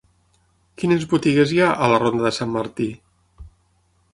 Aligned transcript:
Quines 0.83 1.03
botigues 1.11 1.53
hi 1.57 1.61
ha 1.65 1.69
a 1.73 1.91
la 1.93 1.99
ronda 2.05 2.27
de 2.29 2.33
Sant 2.39 2.51
Martí? 2.57 2.89